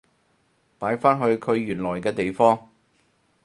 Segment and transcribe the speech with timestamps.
[0.79, 2.69] 擺返去佢原來嘅地方